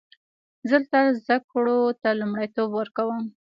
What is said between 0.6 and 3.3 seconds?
زه تل زده کړو ته لومړیتوب ورکوم